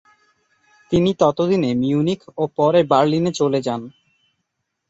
[0.91, 3.81] তিনি ততদিনে মিউনিখ ও পরে বার্লিনে চলে যান।